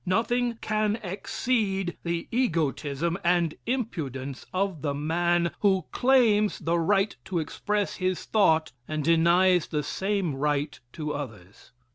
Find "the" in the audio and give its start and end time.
2.03-2.27, 4.81-4.95, 6.57-6.79, 9.67-9.83